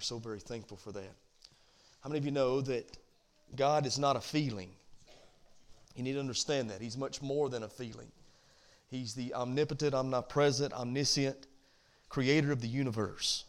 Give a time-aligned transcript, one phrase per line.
[0.00, 1.12] so very thankful for that.
[2.02, 2.96] How many of you know that
[3.56, 4.70] God is not a feeling?
[5.94, 6.80] You need to understand that.
[6.80, 8.10] He's much more than a feeling.
[8.90, 11.46] He's the omnipotent, omnipresent, omniscient
[12.08, 13.44] creator of the universe.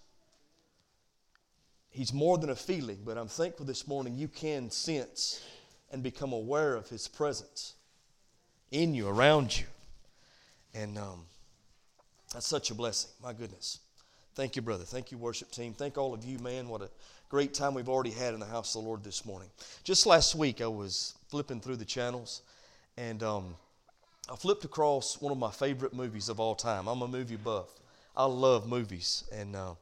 [1.90, 5.44] He's more than a feeling, but I'm thankful this morning you can sense
[5.92, 7.74] and become aware of His presence
[8.72, 9.66] in you, around you.
[10.74, 11.26] And um,
[12.34, 13.12] that's such a blessing.
[13.22, 13.80] My goodness.
[14.34, 14.86] Thank you, brother.
[14.86, 15.74] Thank you, worship team.
[15.74, 16.70] Thank all of you, man.
[16.70, 16.90] What a
[17.28, 19.50] great time we've already had in the house of the Lord this morning.
[19.84, 22.42] Just last week, I was flipping through the channels,
[22.96, 23.56] and um,
[24.32, 26.88] I flipped across one of my favorite movies of all time.
[26.88, 27.68] I'm a movie buff.
[28.16, 29.74] I love movies, and uh,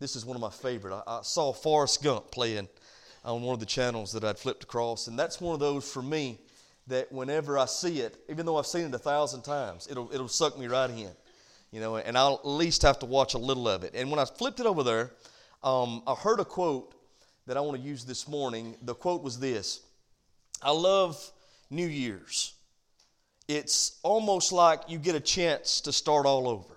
[0.00, 0.94] this is one of my favorite.
[0.94, 2.68] I, I saw Forrest Gump playing
[3.26, 6.02] on one of the channels that I'd flipped across, and that's one of those for
[6.02, 6.38] me
[6.86, 10.28] that whenever I see it, even though I've seen it a thousand times, it'll it'll
[10.28, 11.10] suck me right in
[11.72, 13.94] you know, and I'll at least have to watch a little of it.
[13.94, 15.10] And when I flipped it over there,
[15.64, 16.94] um, I heard a quote
[17.46, 18.76] that I want to use this morning.
[18.82, 19.80] The quote was this
[20.62, 21.18] I love
[21.70, 22.54] New Year's.
[23.48, 26.76] It's almost like you get a chance to start all over.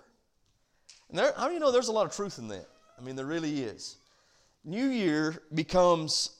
[1.10, 2.66] And there, how do you know there's a lot of truth in that?
[2.98, 3.96] I mean, there really is.
[4.64, 6.30] New Year becomes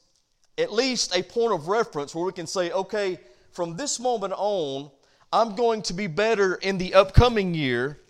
[0.58, 3.20] at least a point of reference where we can say, okay,
[3.52, 4.90] from this moment on,
[5.32, 8.00] I'm going to be better in the upcoming year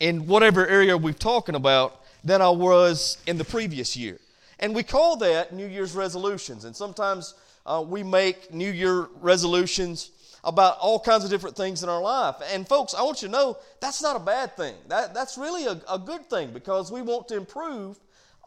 [0.00, 4.18] in whatever area we're talking about than I was in the previous year.
[4.58, 6.64] And we call that New Year's resolutions.
[6.64, 10.10] And sometimes uh, we make New Year resolutions
[10.44, 12.36] about all kinds of different things in our life.
[12.52, 14.74] And folks, I want you to know that's not a bad thing.
[14.88, 17.98] That, that's really a, a good thing because we want to improve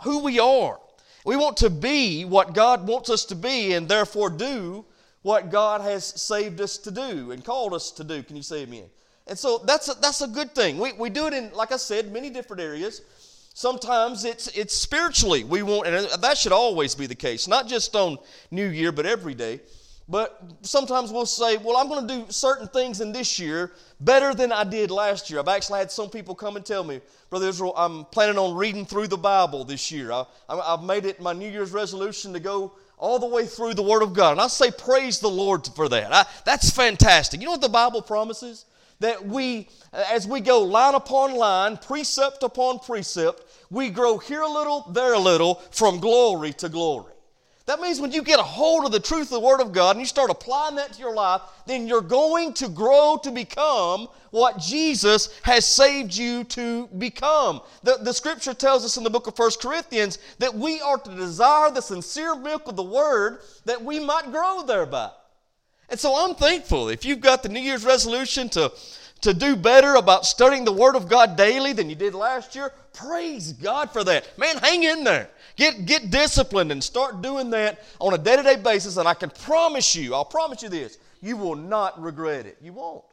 [0.03, 0.79] who we are.
[1.25, 4.85] We want to be what God wants us to be and therefore do
[5.21, 8.23] what God has saved us to do and called us to do.
[8.23, 8.85] Can you say amen?
[9.29, 10.79] And so that's a, that's a good thing.
[10.79, 13.01] We, we do it in, like I said, many different areas.
[13.53, 15.43] Sometimes it's, it's spiritually.
[15.43, 18.17] We want, and that should always be the case, not just on
[18.51, 19.59] New Year, but every day.
[20.07, 24.33] But sometimes we'll say, well, I'm going to do certain things in this year better
[24.33, 25.39] than I did last year.
[25.39, 28.87] I've actually had some people come and tell me, Brother Israel, I'm planning on reading
[28.87, 30.11] through the Bible this year.
[30.11, 33.83] I, have made it my New Year's resolution to go all the way through the
[33.83, 34.31] Word of God.
[34.31, 36.11] And I say, praise the Lord for that.
[36.11, 37.39] I, that's fantastic.
[37.39, 38.65] You know what the Bible promises?
[38.99, 44.49] That we, as we go line upon line, precept upon precept, we grow here a
[44.49, 47.13] little, there a little, from glory to glory.
[47.69, 49.91] That means when you get a hold of the truth of the Word of God
[49.91, 54.07] and you start applying that to your life, then you're going to grow to become
[54.31, 57.61] what Jesus has saved you to become.
[57.83, 61.15] The, the Scripture tells us in the book of 1 Corinthians that we are to
[61.15, 65.11] desire the sincere milk of the Word that we might grow thereby.
[65.89, 66.89] And so I'm thankful.
[66.89, 68.71] If you've got the New Year's resolution to,
[69.21, 72.71] to do better about studying the Word of God daily than you did last year,
[72.93, 74.37] praise God for that.
[74.37, 75.29] Man, hang in there.
[75.55, 78.97] Get, get disciplined and start doing that on a day to day basis.
[78.97, 82.57] And I can promise you, I'll promise you this, you will not regret it.
[82.61, 83.03] You won't.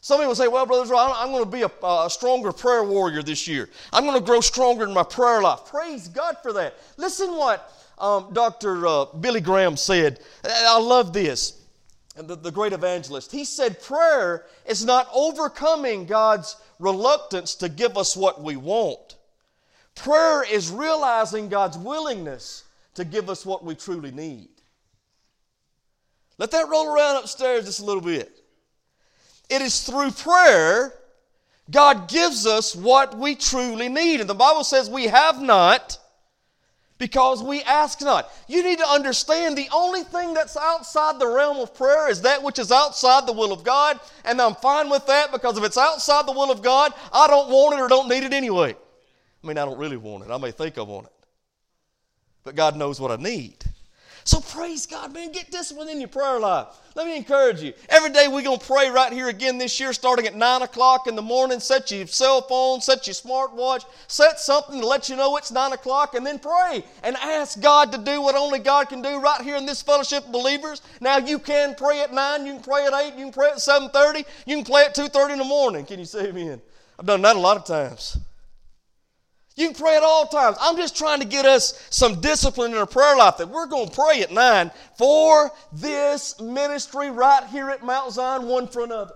[0.00, 3.48] Some people say, well, brothers, I'm going to be a, a, stronger prayer warrior this
[3.48, 3.68] year.
[3.92, 5.64] I'm going to grow stronger in my prayer life.
[5.66, 6.78] Praise God for that.
[6.96, 8.86] Listen what um, Dr.
[8.86, 10.20] Uh, Billy Graham said.
[10.44, 11.60] I love this.
[12.16, 13.30] The, the great evangelist.
[13.30, 19.16] He said, Prayer is not overcoming God's reluctance to give us what we want.
[19.94, 22.64] Prayer is realizing God's willingness
[22.94, 24.48] to give us what we truly need.
[26.38, 28.42] Let that roll around upstairs just a little bit.
[29.48, 30.92] It is through prayer
[31.70, 34.20] God gives us what we truly need.
[34.20, 35.98] And the Bible says we have not
[36.98, 38.30] because we ask not.
[38.48, 42.42] You need to understand the only thing that's outside the realm of prayer is that
[42.42, 45.76] which is outside the will of God, and I'm fine with that because if it's
[45.76, 48.74] outside the will of God, I don't want it or don't need it anyway.
[49.42, 50.30] I mean, I don't really want it.
[50.30, 51.12] I may think I want it.
[52.44, 53.65] But God knows what I need.
[54.26, 55.30] So praise God, man.
[55.30, 56.66] Get disciplined in your prayer life.
[56.96, 57.72] Let me encourage you.
[57.88, 61.06] Every day we're going to pray right here again this year, starting at 9 o'clock
[61.06, 61.60] in the morning.
[61.60, 65.72] Set your cell phone, set your smartwatch, set something to let you know it's 9
[65.72, 69.42] o'clock, and then pray and ask God to do what only God can do right
[69.42, 70.82] here in this fellowship of believers.
[71.00, 73.58] Now you can pray at 9, you can pray at 8, you can pray at
[73.58, 75.86] 7.30, you can pray at 2.30 in the morning.
[75.86, 76.60] Can you say amen?
[76.98, 78.18] I've done that a lot of times.
[79.56, 80.58] You can pray at all times.
[80.60, 83.88] I'm just trying to get us some discipline in our prayer life that we're going
[83.88, 89.14] to pray at nine for this ministry right here at Mount Zion, one for another.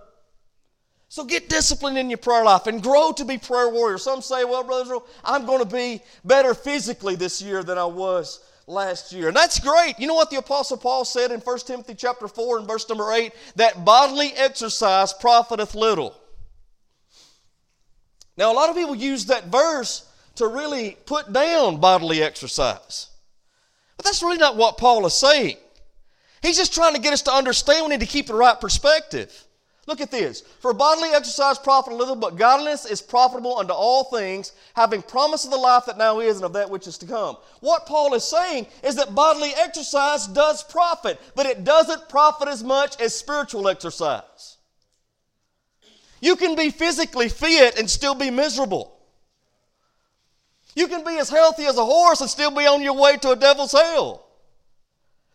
[1.10, 4.02] So get discipline in your prayer life and grow to be prayer warriors.
[4.02, 8.42] Some say, well, Brother I'm going to be better physically this year than I was
[8.66, 9.28] last year.
[9.28, 9.98] And that's great.
[9.98, 13.12] You know what the Apostle Paul said in 1 Timothy chapter 4 and verse number
[13.12, 13.32] 8?
[13.56, 16.16] That bodily exercise profiteth little.
[18.38, 20.09] Now, a lot of people use that verse
[20.40, 23.08] to really put down bodily exercise.
[23.98, 25.58] But that's really not what Paul is saying.
[26.40, 29.46] He's just trying to get us to understand we need to keep the right perspective.
[29.86, 30.40] Look at this.
[30.60, 35.44] For bodily exercise profit a little, but godliness is profitable unto all things, having promise
[35.44, 37.36] of the life that now is and of that which is to come.
[37.60, 42.64] What Paul is saying is that bodily exercise does profit, but it doesn't profit as
[42.64, 44.56] much as spiritual exercise.
[46.22, 48.99] You can be physically fit and still be miserable.
[50.74, 53.30] You can be as healthy as a horse and still be on your way to
[53.30, 54.26] a devil's hell.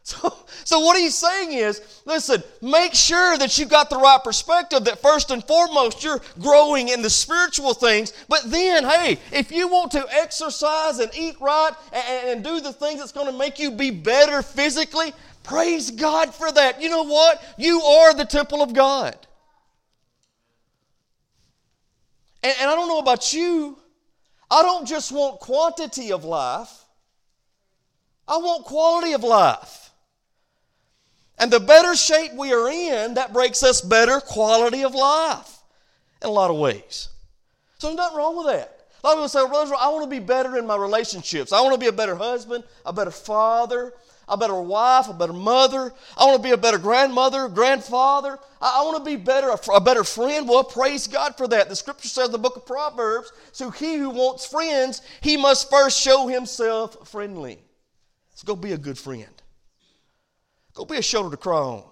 [0.06, 4.84] So, so what he's saying is, listen, make sure that you've got the right perspective,
[4.84, 8.14] that first and foremost, you're growing in the spiritual things.
[8.30, 12.72] But then, hey, if you want to exercise and eat right and, and do the
[12.72, 15.12] things that's going to make you be better physically,
[15.42, 16.80] praise God for that.
[16.80, 17.44] You know what?
[17.58, 19.18] You are the temple of God.
[22.44, 23.80] And, and I don't know about you,
[24.50, 26.86] I don't just want quantity of life,
[28.28, 29.92] I want quality of life.
[31.38, 35.58] And the better shape we are in, that breaks us better quality of life
[36.22, 37.10] in a lot of ways.
[37.78, 38.88] So there's nothing wrong with that.
[39.04, 41.52] A lot of people say, well, I want to be better in my relationships.
[41.52, 43.94] I want to be a better husband, a better father,
[44.28, 45.94] a better wife, a better mother.
[46.18, 48.40] I want to be a better grandmother, grandfather.
[48.62, 50.50] I, want to be better, a, better friend.
[50.50, 51.70] Well, praise God for that.
[51.70, 55.70] The scripture says in the book of Proverbs, so he who wants friends, he must
[55.70, 57.60] first show himself friendly.
[58.34, 59.26] So go be a good friend.
[60.74, 61.84] Go be a shoulder to cry on.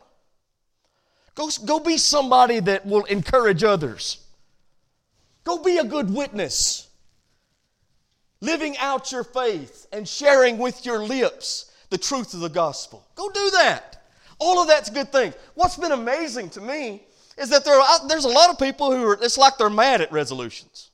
[1.36, 4.26] Go, go be somebody that will encourage others.
[5.44, 6.88] Go be a good witness.
[8.42, 13.06] Living out your faith and sharing with your lips the truth of the gospel.
[13.14, 14.02] Go do that.
[14.40, 15.36] All of that's good things.
[15.54, 17.04] What's been amazing to me
[17.38, 20.02] is that there are, there's a lot of people who are, it's like they're mad
[20.02, 20.90] at resolutions.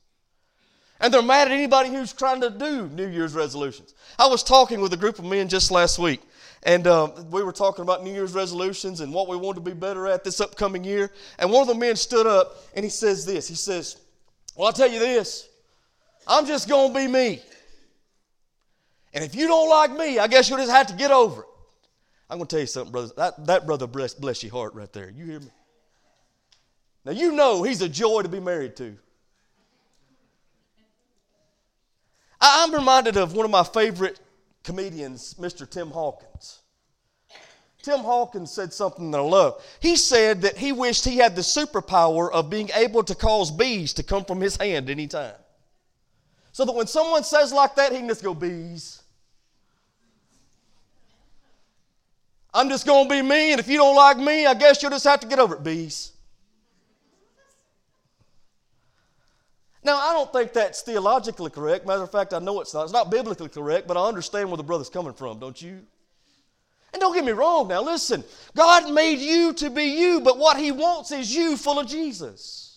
[0.99, 3.93] And they're mad at anybody who's trying to do New Year's resolutions.
[4.19, 6.19] I was talking with a group of men just last week,
[6.63, 9.71] and um, we were talking about New Year's resolutions and what we want to be
[9.71, 11.11] better at this upcoming year.
[11.37, 13.95] And one of the men stood up and he says this He says,
[14.57, 15.47] Well, I'll tell you this,
[16.27, 17.41] I'm just going to be me.
[19.19, 21.47] And if you don't like me, I guess you'll just have to get over it.
[22.29, 23.11] I'm going to tell you something, brother.
[23.17, 25.09] That, that brother bless, bless your heart right there.
[25.09, 25.49] You hear me?
[27.03, 28.95] Now, you know he's a joy to be married to.
[32.39, 34.21] I'm reminded of one of my favorite
[34.63, 35.69] comedians, Mr.
[35.69, 36.59] Tim Hawkins.
[37.81, 39.61] Tim Hawkins said something that I love.
[39.81, 43.91] He said that he wished he had the superpower of being able to cause bees
[43.95, 45.35] to come from his hand anytime.
[46.53, 48.98] So that when someone says like that, he can just go, bees.
[52.53, 54.91] I'm just going to be me, and if you don't like me, I guess you'll
[54.91, 56.13] just have to get over it, bees.
[59.83, 61.87] Now, I don't think that's theologically correct.
[61.87, 62.83] Matter of fact, I know it's not.
[62.83, 65.79] It's not biblically correct, but I understand where the brother's coming from, don't you?
[66.91, 68.23] And don't get me wrong now, listen.
[68.55, 72.68] God made you to be you, but what He wants is you full of Jesus.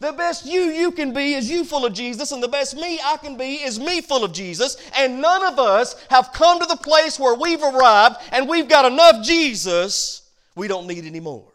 [0.00, 2.98] The best you you can be is you full of Jesus, and the best me
[3.04, 4.78] I can be is me full of Jesus.
[4.96, 8.90] And none of us have come to the place where we've arrived and we've got
[8.90, 10.22] enough Jesus,
[10.56, 11.52] we don't need any more.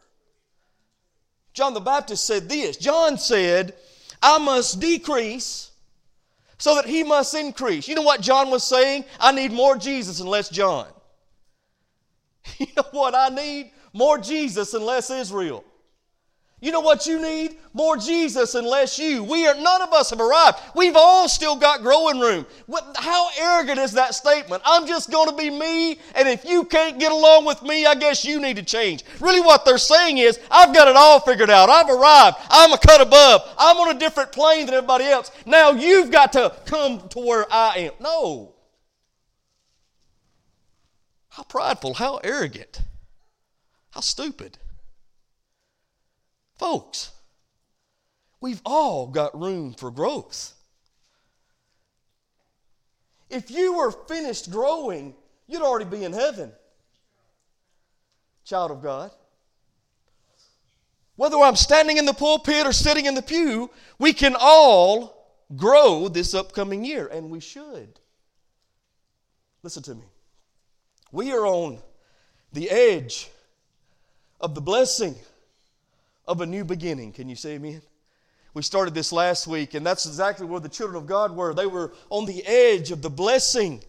[1.53, 3.73] John the Baptist said this John said,
[4.21, 5.71] I must decrease
[6.59, 7.87] so that he must increase.
[7.87, 9.05] You know what John was saying?
[9.19, 10.87] I need more Jesus and less John.
[12.59, 13.71] You know what I need?
[13.91, 15.63] More Jesus and less Israel.
[16.61, 17.57] You know what you need?
[17.73, 19.23] More Jesus and less you.
[19.23, 20.59] We are none of us have arrived.
[20.73, 22.45] We've all still got growing room.
[22.65, 24.63] What, how arrogant is that statement?
[24.65, 27.93] I'm just going to be me, and if you can't get along with me, I
[27.93, 29.03] guess you need to change.
[29.19, 31.69] Really, what they're saying is, I've got it all figured out.
[31.69, 32.37] I've arrived.
[32.49, 33.41] I'm a cut above.
[33.57, 35.31] I'm on a different plane than everybody else.
[35.45, 37.91] Now you've got to come to where I am.
[37.99, 38.53] No.
[41.29, 42.81] How prideful, how arrogant,
[43.91, 44.57] how stupid.
[46.57, 47.11] Folks,
[48.39, 50.53] we've all got room for growth.
[53.29, 55.15] If you were finished growing,
[55.47, 56.51] you'd already be in heaven.
[58.45, 59.11] Child of God.
[61.15, 63.69] Whether I'm standing in the pulpit or sitting in the pew,
[63.99, 65.15] we can all
[65.55, 67.99] grow this upcoming year, and we should.
[69.63, 70.03] Listen to me.
[71.11, 71.79] We are on
[72.53, 73.29] the edge
[74.39, 75.15] of the blessing
[76.27, 77.11] of a new beginning.
[77.11, 77.81] Can you say amen?
[78.53, 81.53] We started this last week, and that's exactly where the children of God were.
[81.53, 83.83] They were on the edge of the blessing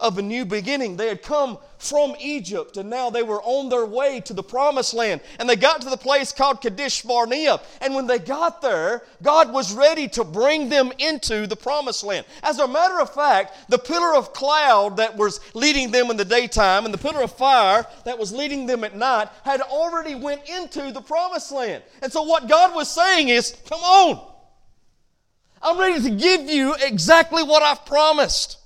[0.00, 0.96] of a new beginning.
[0.96, 4.94] They had come from Egypt and now they were on their way to the promised
[4.94, 5.20] land.
[5.40, 7.60] And they got to the place called Kadesh Barnea.
[7.80, 12.26] And when they got there, God was ready to bring them into the promised land.
[12.44, 16.24] As a matter of fact, the pillar of cloud that was leading them in the
[16.24, 20.48] daytime and the pillar of fire that was leading them at night had already went
[20.48, 21.82] into the promised land.
[22.02, 24.26] And so what God was saying is, come on.
[25.60, 28.58] I'm ready to give you exactly what I've promised.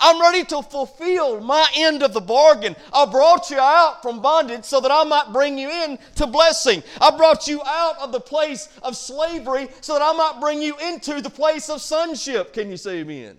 [0.00, 2.74] I'm ready to fulfill my end of the bargain.
[2.92, 6.82] I brought you out from bondage so that I might bring you in to blessing.
[7.00, 10.76] I brought you out of the place of slavery so that I might bring you
[10.78, 12.54] into the place of sonship.
[12.54, 13.36] Can you say amen?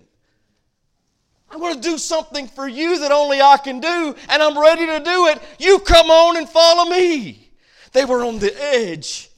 [1.50, 4.86] I'm going to do something for you that only I can do, and I'm ready
[4.86, 5.42] to do it.
[5.58, 7.50] You come on and follow me.
[7.92, 9.31] They were on the edge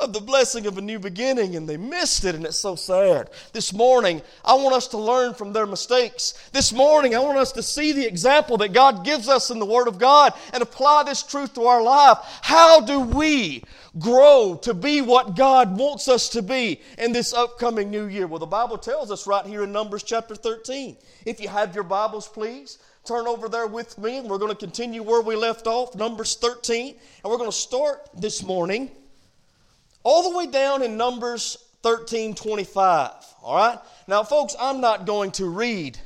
[0.00, 3.30] of the blessing of a new beginning and they missed it and it's so sad.
[3.52, 6.32] This morning, I want us to learn from their mistakes.
[6.52, 9.66] This morning, I want us to see the example that God gives us in the
[9.66, 12.18] Word of God and apply this truth to our life.
[12.42, 13.62] How do we
[13.98, 18.26] grow to be what God wants us to be in this upcoming new year?
[18.26, 20.96] Well, the Bible tells us right here in Numbers chapter 13.
[21.26, 24.56] If you have your Bibles, please turn over there with me and we're going to
[24.56, 26.94] continue where we left off, Numbers 13.
[27.22, 28.90] And we're going to start this morning
[30.02, 33.10] all the way down in Numbers 13 25.
[33.42, 33.78] All right?
[34.06, 35.98] Now, folks, I'm not going to read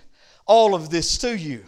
[0.47, 1.65] all of this to you.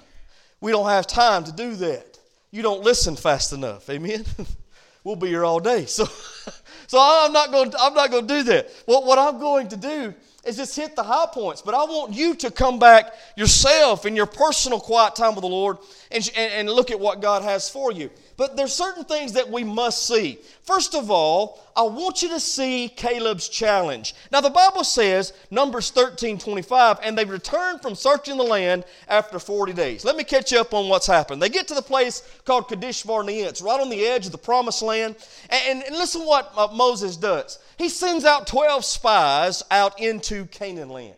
[0.60, 2.18] We don't have time to do that.
[2.50, 3.88] You don't listen fast enough.
[3.90, 4.24] Amen?
[5.04, 5.86] we'll be here all day.
[5.86, 6.04] So,
[6.86, 8.70] so I'm not going I'm not going to do that.
[8.86, 10.14] Well, what I'm going to do
[10.46, 11.62] is just hit the high points.
[11.62, 15.48] But I want you to come back yourself in your personal quiet time with the
[15.48, 15.78] Lord
[16.10, 18.10] and, and, and look at what God has for you.
[18.36, 20.38] But there's certain things that we must see.
[20.62, 24.14] First of all, I want you to see Caleb's challenge.
[24.30, 29.38] Now the Bible says, Numbers 13, 25, and they returned from searching the land after
[29.38, 30.04] 40 days.
[30.04, 31.40] Let me catch you up on what's happened.
[31.40, 33.48] They get to the place called Kadesh Barnea.
[33.48, 35.16] It's right on the edge of the promised land.
[35.48, 37.58] And, and listen what uh, Moses does.
[37.78, 41.16] He sends out 12 spies out into Canaan land.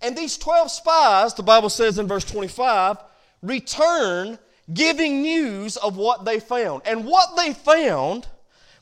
[0.00, 2.98] And these 12 spies, the Bible says in verse 25,
[3.42, 4.38] return
[4.72, 6.82] giving news of what they found.
[6.84, 8.26] And what they found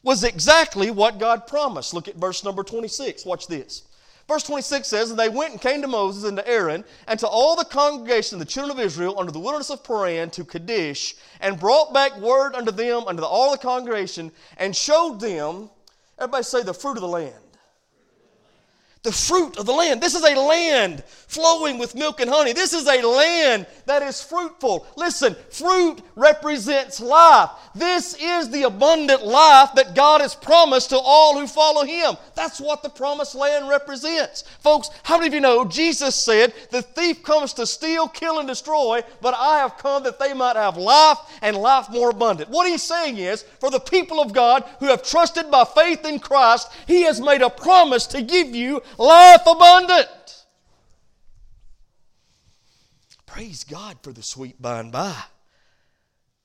[0.03, 1.95] was exactly what God promised.
[1.95, 3.25] Look at verse number 26.
[3.25, 3.83] Watch this.
[4.29, 7.29] Verse 26 says, And they went and came to Moses and to Aaron and to
[7.29, 11.15] all the congregation of the children of Israel under the wilderness of Paran to Kadesh,
[11.41, 15.71] and brought back word unto them, unto all the congregation, and showed them,
[16.19, 17.35] everybody say, the fruit of the land
[19.07, 20.01] the fruit of the land.
[20.01, 22.53] This is a land flowing with milk and honey.
[22.53, 24.85] This is a land that is fruitful.
[24.97, 27.51] Listen, fruit represents life.
[27.73, 32.17] This is the abundant life that God has promised to all who follow Him.
[32.35, 34.43] That's what the promised land represents.
[34.61, 38.49] Folks, how many of you know Jesus said, The thief comes to steal, kill, and
[38.49, 42.51] destroy, but I have come that they might have life and life more abundant.
[42.51, 46.19] What He's saying is, for the people of God who have trusted by faith in
[46.19, 50.45] Christ, He has made a promise to give you life abundant.
[53.27, 55.15] Praise God for the sweet by and by.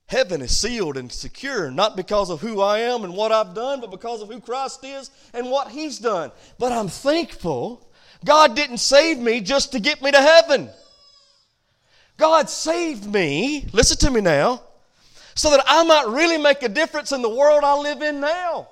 [0.06, 3.80] Heaven is sealed and secure, not because of who I am and what I've done,
[3.80, 6.32] but because of who Christ is and what He's done.
[6.58, 7.88] But I'm thankful
[8.24, 10.68] God didn't save me just to get me to heaven.
[12.18, 14.62] God saved me, listen to me now,
[15.34, 18.68] so that I might really make a difference in the world I live in now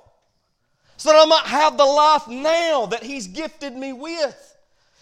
[1.01, 4.55] so that I might have the life now that He's gifted me with.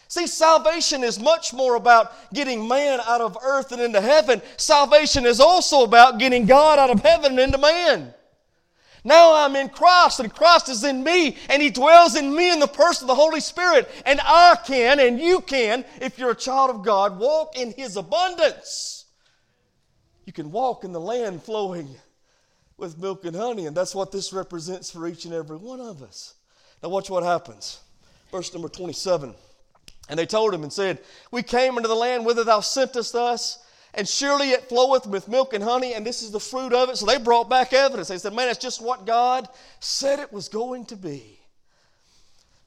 [0.08, 4.41] See, salvation is much more about getting man out of earth and into heaven.
[4.56, 8.13] Salvation is also about getting God out of heaven and into man.
[9.03, 12.62] Now I'm in Christ, and Christ is in me, and He dwells in me in
[12.62, 13.89] the person of the Holy Spirit.
[14.06, 17.98] And I can, and you can, if you're a child of God, walk in His
[17.98, 19.03] abundance.
[20.25, 21.94] You can walk in the land flowing
[22.79, 23.65] with milk and honey.
[23.65, 26.36] And that's what this represents for each and every one of us.
[26.81, 27.79] Now, watch what happens.
[28.31, 29.33] Verse number 27.
[30.09, 31.00] And they told him and said,
[31.31, 35.53] We came into the land whither thou sentest us, and surely it floweth with milk
[35.53, 36.98] and honey, and this is the fruit of it.
[36.98, 38.07] So they brought back evidence.
[38.07, 39.48] They said, Man, it's just what God
[39.79, 41.39] said it was going to be.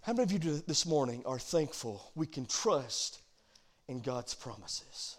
[0.02, 3.20] How many of you this morning are thankful we can trust
[3.88, 5.16] in God's promises?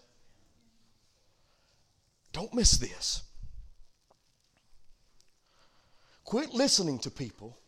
[2.32, 3.22] Don't miss this.
[6.24, 7.58] Quit listening to people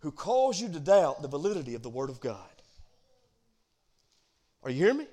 [0.00, 2.38] who cause you to doubt the validity of the Word of God.
[4.62, 5.06] Are you hearing me?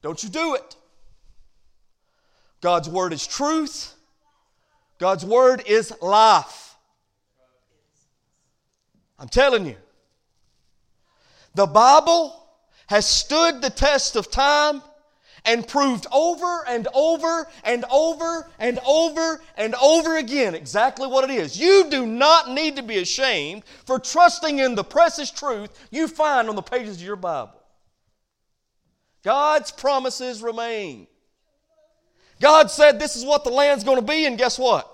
[0.00, 0.76] Don't you do it.
[2.60, 3.94] God's Word is truth,
[4.98, 6.74] God's Word is life.
[9.18, 9.76] I'm telling you.
[11.54, 12.48] The Bible
[12.86, 14.82] has stood the test of time
[15.44, 21.30] and proved over and over and over and over and over again exactly what it
[21.30, 21.58] is.
[21.58, 26.48] You do not need to be ashamed for trusting in the precious truth you find
[26.48, 27.60] on the pages of your Bible.
[29.22, 31.06] God's promises remain.
[32.40, 34.90] God said this is what the land's going to be, and guess what?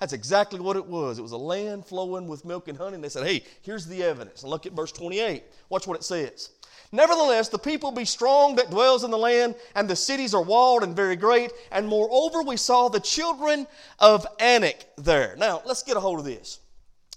[0.00, 1.18] That's exactly what it was.
[1.18, 2.96] It was a land flowing with milk and honey.
[2.96, 4.42] And they said, hey, here's the evidence.
[4.42, 5.42] And look at verse 28.
[5.70, 6.50] Watch what it says.
[6.92, 10.82] Nevertheless, the people be strong that dwells in the land, and the cities are walled
[10.82, 11.52] and very great.
[11.72, 13.66] And moreover, we saw the children
[13.98, 15.34] of Anak there.
[15.36, 16.60] Now, let's get a hold of this.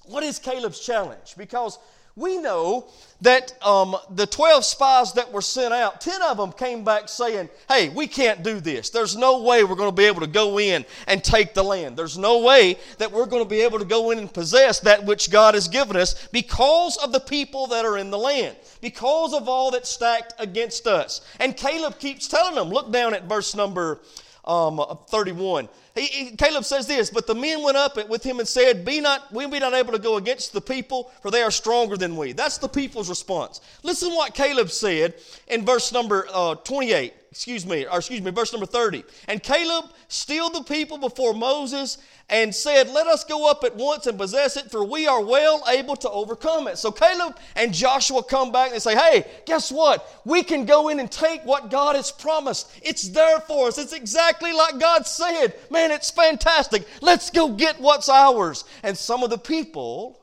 [0.06, 1.36] What is Caleb's challenge?
[1.38, 1.78] Because
[2.20, 2.86] we know
[3.22, 7.50] that um, the 12 spies that were sent out, 10 of them came back saying,
[7.68, 8.90] Hey, we can't do this.
[8.90, 11.98] There's no way we're going to be able to go in and take the land.
[11.98, 15.06] There's no way that we're going to be able to go in and possess that
[15.06, 19.34] which God has given us because of the people that are in the land, because
[19.34, 21.22] of all that's stacked against us.
[21.40, 24.00] And Caleb keeps telling them, look down at verse number
[24.46, 25.70] um, 31.
[26.00, 29.02] He, he, Caleb says this, but the men went up with him and said, "Be
[29.02, 32.16] not we be not able to go against the people, for they are stronger than
[32.16, 33.60] we." That's the people's response.
[33.84, 35.16] Listen what Caleb said
[35.48, 39.04] in verse number uh, 28 excuse me, or excuse me, verse number 30.
[39.28, 44.08] And Caleb stilled the people before Moses and said, Let us go up at once
[44.08, 46.78] and possess it, for we are well able to overcome it.
[46.78, 50.22] So Caleb and Joshua come back and they say, Hey, guess what?
[50.26, 52.72] We can go in and take what God has promised.
[52.82, 53.78] It's there for us.
[53.78, 55.54] It's exactly like God said.
[55.70, 56.88] Man, it's fantastic.
[57.02, 58.64] Let's go get what's ours.
[58.82, 60.20] And some of the people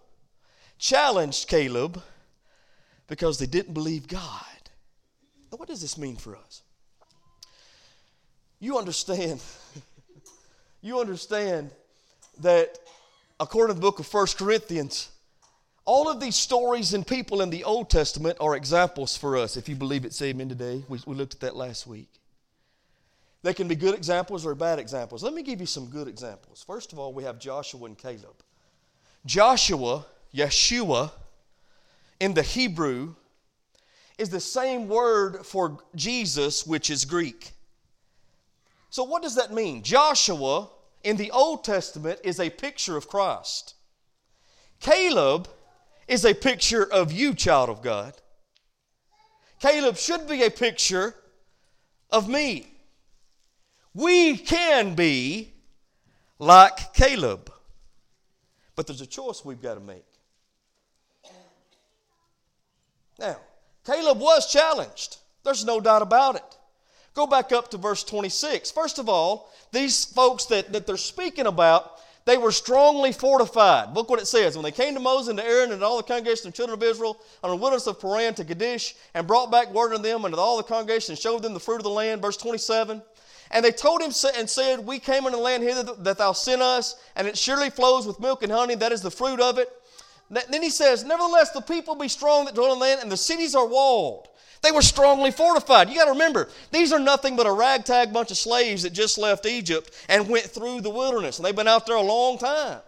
[0.78, 2.02] challenged Caleb
[3.06, 4.42] because they didn't believe God.
[5.52, 6.62] Now, what does this mean for us?
[8.58, 9.42] You understand,
[10.82, 11.70] you understand
[12.40, 12.78] that
[13.38, 15.10] according to the book of First Corinthians,
[15.84, 19.56] all of these stories and people in the Old Testament are examples for us.
[19.56, 20.82] If you believe it, say amen today.
[20.88, 22.08] We, we looked at that last week.
[23.42, 25.22] They can be good examples or bad examples.
[25.22, 26.64] Let me give you some good examples.
[26.66, 28.42] First of all, we have Joshua and Caleb.
[29.24, 31.12] Joshua, Yeshua,
[32.18, 33.14] in the Hebrew,
[34.18, 37.52] is the same word for Jesus, which is Greek.
[38.90, 39.82] So, what does that mean?
[39.82, 40.68] Joshua
[41.02, 43.74] in the Old Testament is a picture of Christ.
[44.80, 45.48] Caleb
[46.08, 48.14] is a picture of you, child of God.
[49.60, 51.14] Caleb should be a picture
[52.10, 52.66] of me.
[53.94, 55.52] We can be
[56.38, 57.50] like Caleb,
[58.74, 60.04] but there's a choice we've got to make.
[63.18, 63.38] Now,
[63.84, 65.16] Caleb was challenged.
[65.42, 66.58] There's no doubt about it.
[67.16, 68.70] Go back up to verse 26.
[68.70, 71.92] First of all, these folks that, that they're speaking about,
[72.26, 73.94] they were strongly fortified.
[73.94, 74.54] Look what it says.
[74.54, 76.76] When they came to Moses and to Aaron and all the congregation of the children
[76.78, 80.26] of Israel on the wilderness of Paran to Kadesh and brought back word unto them
[80.26, 82.20] and to all the congregation and showed them the fruit of the land.
[82.20, 83.00] Verse 27.
[83.50, 86.60] And they told him and said, We came into the land hither that thou sent
[86.60, 88.74] us, and it surely flows with milk and honey.
[88.74, 89.70] That is the fruit of it.
[90.28, 93.16] Then he says, Nevertheless, the people be strong that dwell in the land, and the
[93.16, 94.28] cities are walled.
[94.66, 95.88] They were strongly fortified.
[95.88, 99.16] You got to remember, these are nothing but a ragtag bunch of slaves that just
[99.16, 101.38] left Egypt and went through the wilderness.
[101.38, 102.80] And they've been out there a long time.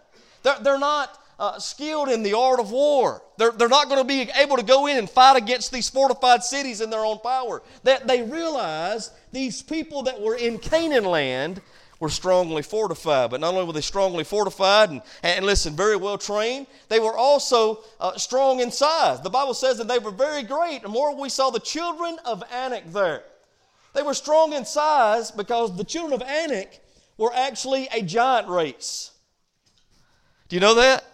[0.43, 3.21] They're, they're not uh, skilled in the art of war.
[3.37, 6.43] They're, they're not going to be able to go in and fight against these fortified
[6.43, 7.61] cities in their own power.
[7.83, 11.61] That they realized these people that were in Canaan land
[11.99, 13.29] were strongly fortified.
[13.29, 17.17] But not only were they strongly fortified and, and listen, very well trained, they were
[17.17, 19.21] also uh, strong in size.
[19.21, 20.83] The Bible says that they were very great.
[20.83, 23.23] And more, we saw the children of Anak there.
[23.93, 26.79] They were strong in size because the children of Anak
[27.17, 29.11] were actually a giant race.
[30.47, 31.05] Do you know that?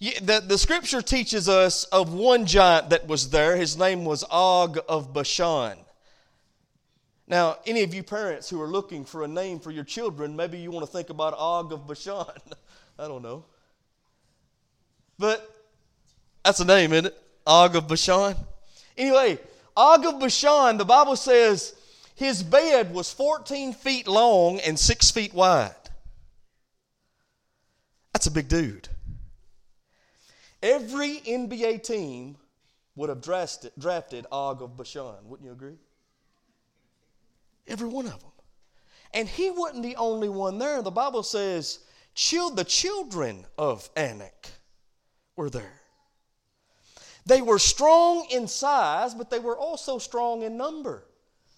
[0.00, 3.56] The, the scripture teaches us of one giant that was there.
[3.56, 5.76] His name was Og of Bashan.
[7.30, 10.58] Now, any of you parents who are looking for a name for your children, maybe
[10.58, 12.26] you want to think about Og of Bashan.
[12.98, 13.44] I don't know.
[15.16, 15.48] But
[16.44, 17.22] that's a name, isn't it?
[17.46, 18.34] Og of Bashan.
[18.98, 19.38] Anyway,
[19.76, 21.72] Og of Bashan, the Bible says
[22.16, 25.70] his bed was 14 feet long and 6 feet wide.
[28.12, 28.88] That's a big dude.
[30.60, 32.38] Every NBA team
[32.96, 35.28] would have drafted, drafted Og of Bashan.
[35.28, 35.78] Wouldn't you agree?
[37.66, 38.30] Every one of them.
[39.12, 40.82] And he wasn't the only one there.
[40.82, 41.80] The Bible says
[42.14, 44.48] the children of Anak
[45.36, 45.80] were there.
[47.26, 51.04] They were strong in size, but they were also strong in number.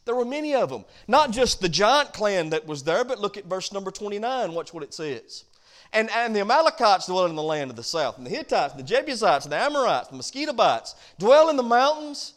[0.05, 0.85] There were many of them.
[1.07, 4.53] Not just the giant clan that was there, but look at verse number 29.
[4.53, 5.45] Watch what it says.
[5.93, 8.83] And, and the Amalekites dwell in the land of the south, and the Hittites, and
[8.83, 12.35] the Jebusites, and the Amorites, and the Mosquitobites dwell in the mountains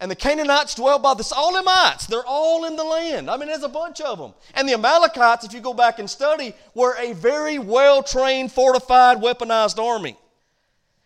[0.00, 2.06] And the Canaanites dwell by the all Emites.
[2.06, 3.28] They're all in the land.
[3.28, 4.32] I mean, there's a bunch of them.
[4.54, 9.18] And the Amalekites, if you go back and study, were a very well trained, fortified,
[9.18, 10.16] weaponized army.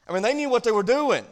[0.07, 1.25] I mean, they knew what they were doing.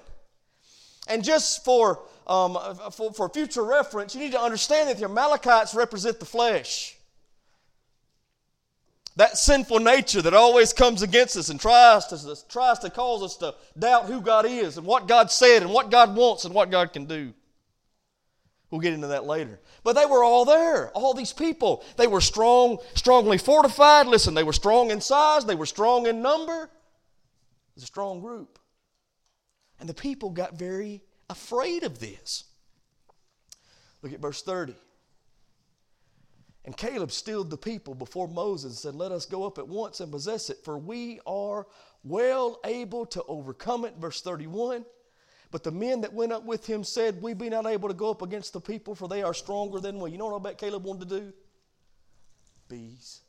[1.06, 2.56] And just for, um,
[2.92, 6.96] for, for future reference, you need to understand that the Amalekites represent the flesh.
[9.16, 13.36] That sinful nature that always comes against us and tries to, tries to cause us
[13.38, 16.70] to doubt who God is and what God said and what God wants and what
[16.70, 17.34] God can do.
[18.70, 19.58] We'll get into that later.
[19.82, 21.84] But they were all there, all these people.
[21.96, 24.06] They were strong, strongly fortified.
[24.06, 26.64] Listen, they were strong in size, they were strong in number.
[26.64, 26.70] It
[27.74, 28.58] was a strong group.
[29.80, 32.44] And the people got very afraid of this.
[34.02, 34.74] Look at verse 30.
[36.64, 40.00] And Caleb stilled the people before Moses and said, Let us go up at once
[40.00, 41.66] and possess it, for we are
[42.04, 43.94] well able to overcome it.
[43.98, 44.84] Verse 31.
[45.50, 48.10] But the men that went up with him said, We be not able to go
[48.10, 50.12] up against the people, for they are stronger than we.
[50.12, 51.32] You know what I bet Caleb wanted to do?
[52.68, 53.20] Bees.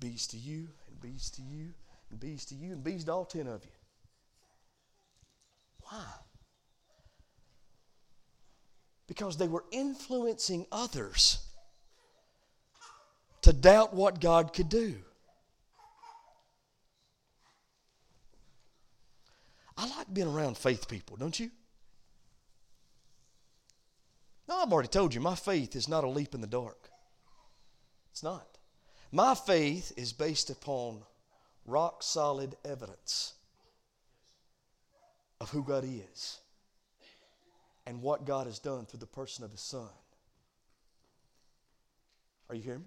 [0.00, 1.72] Bees to you, and bees to you,
[2.10, 3.70] and bees to you, and bees to all ten of you.
[5.82, 6.04] Why?
[9.06, 11.38] Because they were influencing others
[13.42, 14.96] to doubt what God could do.
[19.78, 21.52] I like being around faith people, don't you?
[24.48, 26.90] No, I've already told you, my faith is not a leap in the dark.
[28.10, 28.58] It's not.
[29.12, 31.02] My faith is based upon
[31.64, 33.34] rock solid evidence
[35.40, 36.40] of who God is
[37.86, 39.88] and what God has done through the person of His Son.
[42.48, 42.86] Are you hearing me?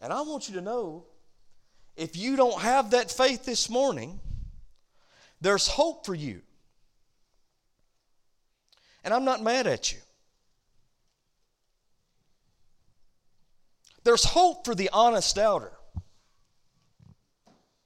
[0.00, 1.06] And I want you to know
[1.96, 4.20] if you don't have that faith this morning,
[5.40, 6.40] there's hope for you.
[9.04, 9.98] And I'm not mad at you.
[14.02, 15.72] There's hope for the honest doubter.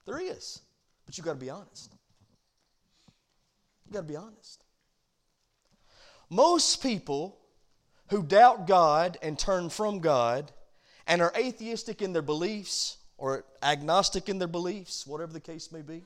[0.07, 0.61] There is.
[1.07, 1.93] But you've got to be honest.
[3.87, 4.63] You've got to be honest.
[6.31, 7.39] Most people
[8.09, 10.53] who doubt God and turn from God
[11.07, 15.83] and are atheistic in their beliefs or agnostic in their beliefs, whatever the case may
[15.83, 16.03] be.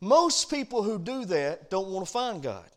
[0.00, 2.68] Most people who do that don't want to find God.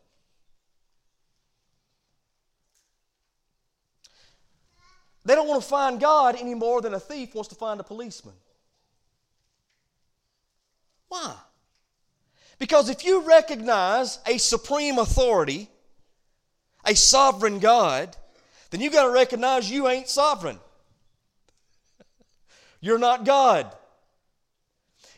[5.24, 7.82] They don't want to find God any more than a thief wants to find a
[7.82, 8.34] policeman.
[11.08, 11.34] Why?
[12.60, 15.68] Because if you recognize a supreme authority,
[16.84, 18.16] a sovereign God,
[18.70, 20.60] then you got to recognize you ain't sovereign.
[22.80, 23.72] You're not God.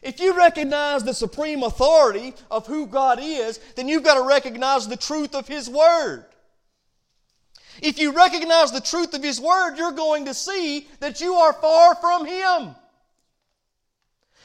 [0.02, 4.86] If you recognize the supreme authority of who God is, then you've got to recognize
[4.86, 6.24] the truth of His Word.
[7.80, 11.52] If you recognize the truth of His Word, you're going to see that you are
[11.52, 12.74] far from Him.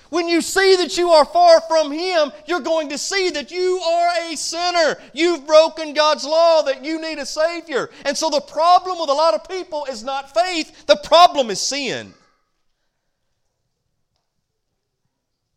[0.10, 3.80] When you see that you are far from Him, you're going to see that you
[3.80, 4.98] are a sinner.
[5.12, 7.90] You've broken God's law, that you need a Savior.
[8.06, 11.60] And so the problem with a lot of people is not faith, the problem is
[11.60, 12.14] sin.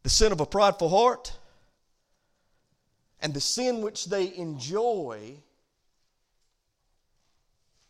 [0.06, 1.32] The sin of a prideful heart,
[3.20, 5.34] and the sin which they enjoy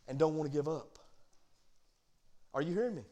[0.08, 0.98] and don't want to give up.
[2.54, 3.02] Are you hearing me?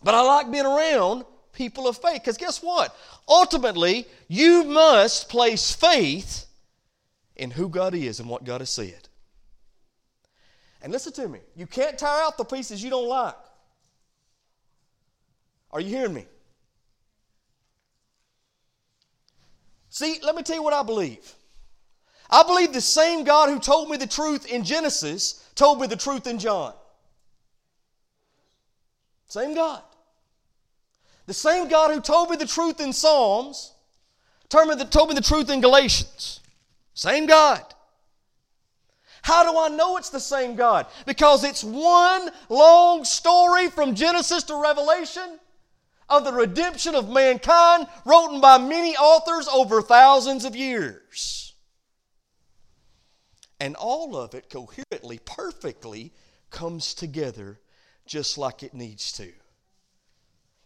[0.00, 2.96] But I like being around people of faith because guess what?
[3.28, 6.46] Ultimately, you must place faith
[7.34, 9.08] in who God is and what God has said.
[10.82, 13.34] And listen to me, you can't tire out the pieces you don't like.
[15.70, 16.26] Are you hearing me?
[19.90, 21.34] See, let me tell you what I believe.
[22.30, 25.96] I believe the same God who told me the truth in Genesis told me the
[25.96, 26.74] truth in John.
[29.28, 29.82] Same God.
[31.26, 33.72] The same God who told me the truth in Psalms
[34.48, 36.40] told me the, told me the truth in Galatians.
[36.94, 37.62] Same God.
[39.22, 40.86] How do I know it's the same God?
[41.06, 45.38] Because it's one long story from Genesis to Revelation
[46.08, 51.54] of the redemption of mankind, written by many authors over thousands of years.
[53.60, 56.12] And all of it coherently, perfectly
[56.50, 57.58] comes together
[58.06, 59.30] just like it needs to.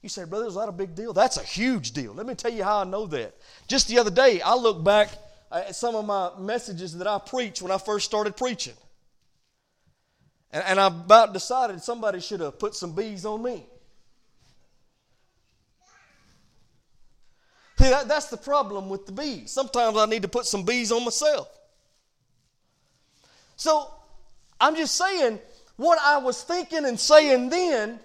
[0.03, 1.13] You say, brother, is that a big deal?
[1.13, 2.13] That's a huge deal.
[2.13, 3.35] Let me tell you how I know that.
[3.69, 5.11] Just the other day, I look back
[5.51, 8.75] at some of my messages that I preached when I first started preaching.
[10.51, 13.65] And, and I about decided somebody should have put some bees on me.
[17.72, 19.51] See, that, that's the problem with the bees.
[19.51, 21.49] Sometimes I need to put some bees on myself.
[23.57, 23.93] So
[24.61, 25.41] I'm just saying,
[25.77, 27.99] what I was thinking and saying then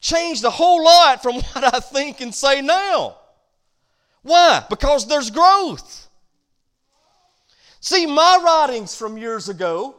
[0.00, 3.16] changed a whole lot from what I think and say now.
[4.22, 4.64] Why?
[4.68, 6.08] Because there's growth.
[7.80, 9.94] See, my writings from years ago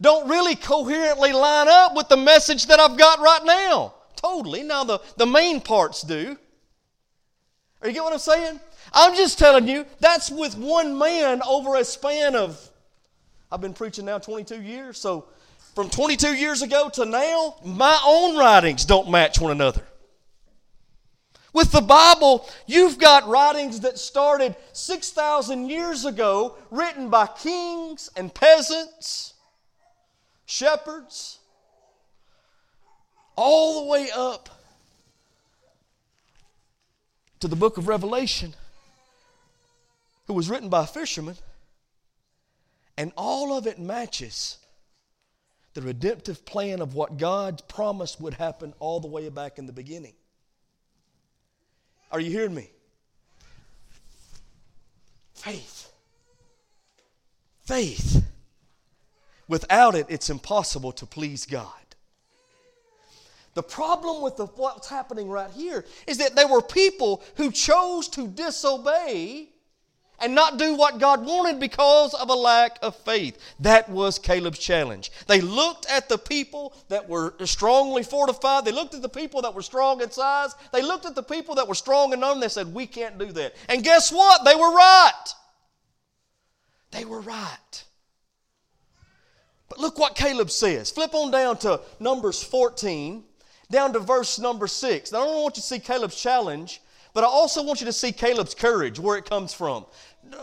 [0.00, 3.94] don't really coherently line up with the message that I've got right now.
[4.14, 4.62] Totally.
[4.62, 6.36] Now, the, the main parts do.
[7.80, 8.60] Are you get what I'm saying?
[8.92, 12.70] I'm just telling you, that's with one man over a span of,
[13.52, 15.26] I've been preaching now 22 years, so
[15.74, 19.82] from 22 years ago to now, my own writings don't match one another.
[21.52, 28.34] With the Bible, you've got writings that started 6,000 years ago, written by kings and
[28.34, 29.34] peasants,
[30.46, 31.38] shepherds,
[33.36, 34.57] all the way up
[37.40, 38.54] to the book of Revelation,
[40.26, 41.36] who was written by a fisherman,
[42.96, 44.58] and all of it matches
[45.74, 49.72] the redemptive plan of what God promised would happen all the way back in the
[49.72, 50.14] beginning.
[52.10, 52.70] Are you hearing me?
[55.34, 55.92] Faith.
[57.64, 58.24] Faith.
[59.46, 61.72] Without it, it's impossible to please God.
[63.58, 68.06] The problem with the, what's happening right here is that there were people who chose
[68.10, 69.48] to disobey
[70.20, 73.36] and not do what God wanted because of a lack of faith.
[73.58, 75.10] That was Caleb's challenge.
[75.26, 78.64] They looked at the people that were strongly fortified.
[78.64, 80.54] They looked at the people that were strong in size.
[80.72, 82.40] They looked at the people that were strong in number.
[82.40, 83.56] They said, We can't do that.
[83.68, 84.44] And guess what?
[84.44, 85.24] They were right.
[86.92, 87.84] They were right.
[89.68, 90.92] But look what Caleb says.
[90.92, 93.24] Flip on down to Numbers 14,
[93.70, 95.12] down to verse number 6.
[95.12, 96.80] Now, I don't want you to see Caleb's challenge,
[97.12, 99.84] but I also want you to see Caleb's courage, where it comes from.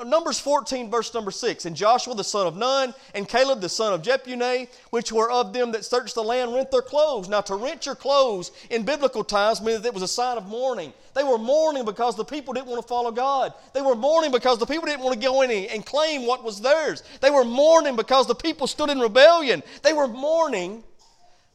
[0.04, 1.66] Numbers 14, verse number 6.
[1.66, 5.54] And Joshua the son of Nun, and Caleb the son of Jephunneh, which were of
[5.54, 7.30] them that searched the land, rent their clothes.
[7.30, 10.48] Now, to rent your clothes in biblical times meant that it was a sign of
[10.48, 10.94] mourning.
[11.14, 13.54] They were mourning because the people didn't want to follow God.
[13.74, 16.62] They were mourning because the people didn't want to go in and claim what was
[16.62, 17.04] theirs.
[17.22, 19.64] They were mourning because the people stood in rebellion.
[19.84, 20.84] They were mourning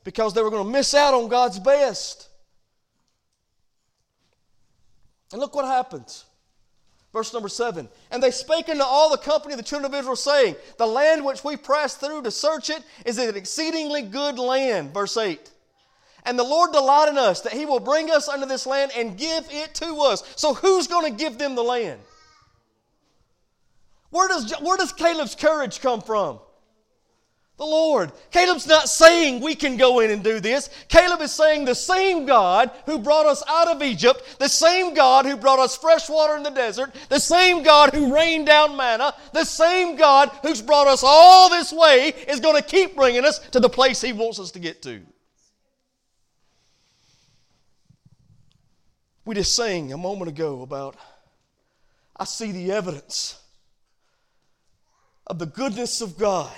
[0.04, 2.28] because they were going to miss out on God's best.
[5.32, 6.24] And look what happens.
[7.12, 7.88] Verse number seven.
[8.10, 11.24] And they spake unto all the company of the children of Israel, saying, The land
[11.24, 14.94] which we passed through to search it is an exceedingly good land.
[14.94, 15.50] Verse eight.
[16.24, 19.16] And the Lord delight in us that He will bring us unto this land and
[19.16, 20.22] give it to us.
[20.36, 22.00] So who's going to give them the land?
[24.10, 26.40] Where does, where does Caleb's courage come from?
[27.60, 28.10] The Lord.
[28.30, 30.70] Caleb's not saying we can go in and do this.
[30.88, 35.26] Caleb is saying the same God who brought us out of Egypt, the same God
[35.26, 39.12] who brought us fresh water in the desert, the same God who rained down manna,
[39.34, 43.38] the same God who's brought us all this way is going to keep bringing us
[43.50, 45.02] to the place He wants us to get to.
[49.26, 50.96] We just sang a moment ago about
[52.16, 53.38] I see the evidence
[55.26, 56.56] of the goodness of God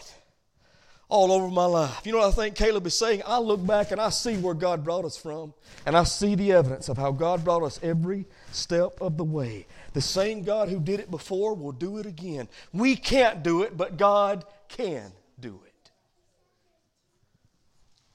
[1.12, 2.00] all over my life.
[2.06, 3.22] You know what I think Caleb is saying?
[3.26, 5.52] I look back and I see where God brought us from,
[5.84, 9.66] and I see the evidence of how God brought us every step of the way.
[9.92, 12.48] The same God who did it before will do it again.
[12.72, 15.90] We can't do it, but God can do it.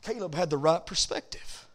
[0.01, 1.67] Caleb had the right perspective.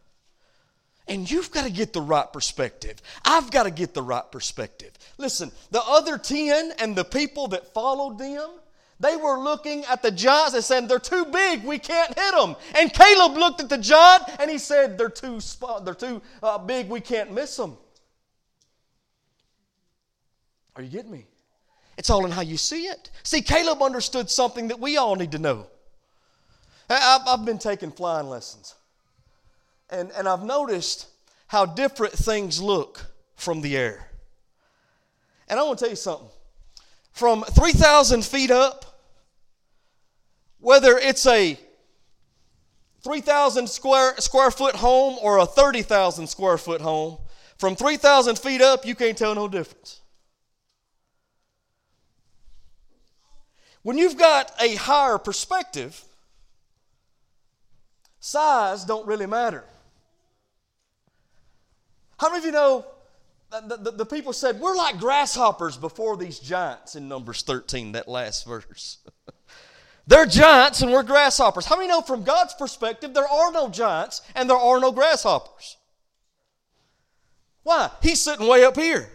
[1.06, 3.00] And you've got to get the right perspective.
[3.24, 4.90] I've got to get the right perspective.
[5.18, 8.50] Listen, the other 10 and the people that followed them,
[9.02, 12.54] they were looking at the giants and saying, They're too big, we can't hit them.
[12.78, 15.40] And Caleb looked at the giant and he said, They're too,
[15.84, 17.76] they're too uh, big, we can't miss them.
[20.76, 21.26] Are you getting me?
[21.98, 23.10] It's all in how you see it.
[23.24, 25.66] See, Caleb understood something that we all need to know.
[26.88, 28.74] I've, I've been taking flying lessons,
[29.90, 31.08] and, and I've noticed
[31.48, 34.08] how different things look from the air.
[35.48, 36.28] And I want to tell you something.
[37.12, 38.91] From 3,000 feet up,
[40.62, 41.59] whether it's a
[43.03, 47.18] 3,000 square, square foot home or a 30,000 square foot home,
[47.59, 50.01] from 3,000 feet up, you can't tell no difference.
[53.83, 56.01] When you've got a higher perspective,
[58.20, 59.64] size don't really matter.
[62.18, 62.87] How many of you know
[63.51, 68.07] the, the, the, people said, We're like grasshoppers before these giants in Numbers 13, that
[68.07, 68.98] last verse.
[70.06, 71.66] They're giants and we're grasshoppers.
[71.66, 75.76] How many know from God's perspective there are no giants and there are no grasshoppers?
[77.62, 77.90] Why?
[78.02, 79.08] He's sitting way up here.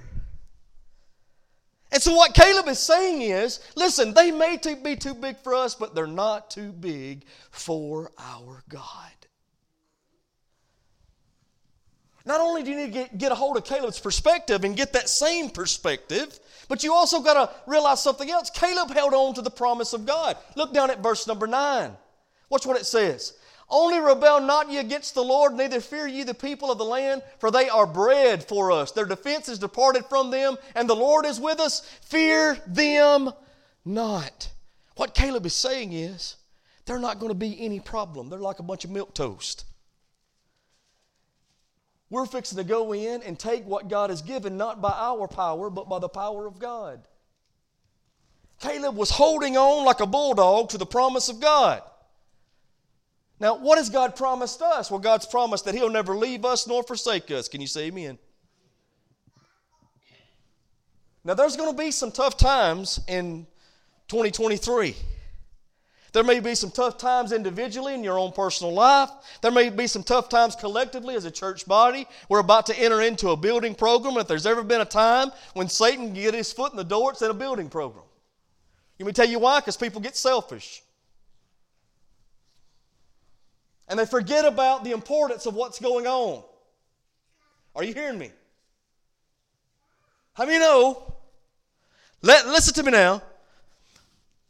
[1.92, 5.76] And so, what Caleb is saying is listen, they may be too big for us,
[5.76, 9.12] but they're not too big for our God.
[12.26, 14.92] Not only do you need to get, get a hold of Caleb's perspective and get
[14.94, 18.50] that same perspective, but you also got to realize something else.
[18.50, 20.38] Caleb held on to the promise of God.
[20.56, 21.92] Look down at verse number 9.
[22.50, 23.34] Watch what it says.
[23.70, 27.22] Only rebel not ye against the Lord, neither fear ye the people of the land,
[27.40, 28.92] for they are bread for us.
[28.92, 31.82] Their defense is departed from them, and the Lord is with us.
[32.02, 33.32] Fear them
[33.84, 34.50] not.
[34.96, 36.38] What Caleb is saying is,
[36.86, 38.30] they're not going to be any problem.
[38.30, 39.66] They're like a bunch of milk toast.
[42.10, 45.70] We're fixing to go in and take what God has given, not by our power,
[45.70, 47.06] but by the power of God.
[48.62, 51.82] Caleb was holding on like a bulldog to the promise of God.
[53.40, 54.90] Now, what has God promised us?
[54.90, 57.48] Well, God's promised that He'll never leave us nor forsake us.
[57.48, 58.18] Can you say amen?
[61.24, 63.46] Now, there's going to be some tough times in
[64.08, 64.96] 2023.
[66.18, 69.12] There may be some tough times individually in your own personal life.
[69.44, 72.08] There may be some tough times collectively as a church body.
[72.28, 74.18] We're about to enter into a building program.
[74.18, 77.12] If there's ever been a time when Satan can get his foot in the door,
[77.12, 78.04] it's in a building program.
[78.98, 79.60] Let me tell you why?
[79.60, 80.82] Because people get selfish.
[83.88, 86.44] And they forget about the importance of what's going on.
[87.76, 88.32] Are you hearing me?
[90.34, 91.14] How many know?
[92.24, 93.22] Let, listen to me now.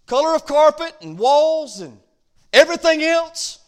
[0.08, 2.00] Color of carpet and walls and
[2.54, 3.60] everything else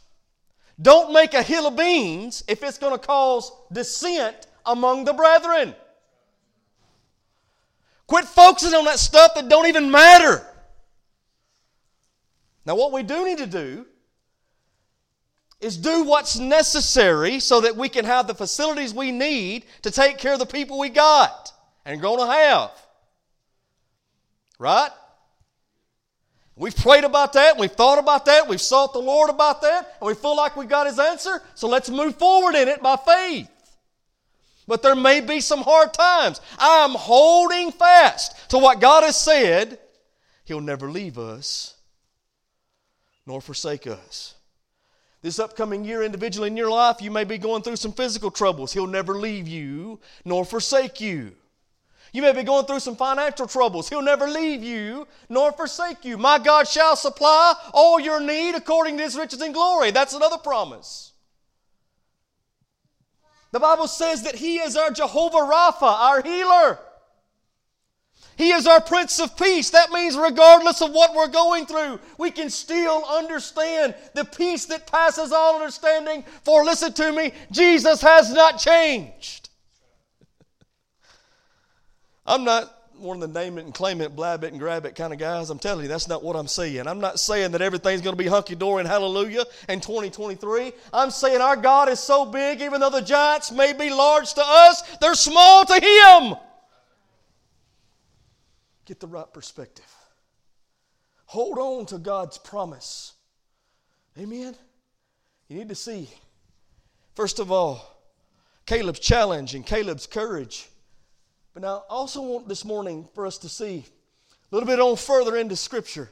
[0.82, 5.76] don't make a hill of beans if it's going to cause dissent among the brethren.
[8.08, 10.46] Quit focusing on that stuff that don't even matter.
[12.66, 13.86] Now, what we do need to do
[15.60, 20.18] is do what's necessary so that we can have the facilities we need to take
[20.18, 21.52] care of the people we got
[21.86, 22.72] and going to have.
[24.58, 24.90] Right?
[26.60, 30.08] We've prayed about that, we've thought about that, we've sought the Lord about that, and
[30.08, 33.50] we feel like we got His answer, so let's move forward in it by faith.
[34.68, 36.42] But there may be some hard times.
[36.60, 39.80] I'm holding fast to what God has said.
[40.44, 41.76] He'll never leave us
[43.26, 44.36] nor forsake us.
[45.22, 48.74] This upcoming year, individually in your life, you may be going through some physical troubles.
[48.74, 51.36] He'll never leave you nor forsake you.
[52.12, 53.88] You may be going through some financial troubles.
[53.90, 56.18] He'll never leave you nor forsake you.
[56.18, 59.92] My God shall supply all your need according to his riches and glory.
[59.92, 61.14] That's another promise.
[63.52, 66.80] The Bible says that he is our Jehovah Rapha, our healer.
[68.38, 69.70] He is our Prince of Peace.
[69.72, 74.90] That means, regardless of what we're going through, we can still understand the peace that
[74.90, 76.24] passes all understanding.
[76.46, 79.39] For listen to me, Jesus has not changed.
[82.30, 84.94] I'm not one of the name it and claim it, blab it and grab it
[84.94, 85.50] kind of guys.
[85.50, 86.86] I'm telling you, that's not what I'm saying.
[86.86, 90.74] I'm not saying that everything's going to be hunky dory and hallelujah in 2023.
[90.94, 94.44] I'm saying our God is so big, even though the giants may be large to
[94.46, 96.36] us, they're small to Him.
[98.86, 99.92] Get the right perspective.
[101.26, 103.14] Hold on to God's promise.
[104.18, 104.56] Amen?
[105.48, 106.10] You need to see,
[107.16, 107.98] first of all,
[108.66, 110.68] Caleb's challenge and Caleb's courage.
[111.54, 113.86] But now, I also want this morning for us to see
[114.52, 116.10] a little bit on further into Scripture